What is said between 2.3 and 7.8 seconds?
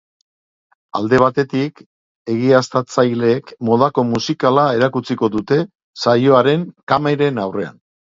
egiaztatzaileek modako musikala erakutsiko dute saioaren kameren aurrean.